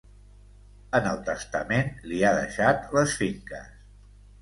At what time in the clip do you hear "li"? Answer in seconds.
2.09-2.25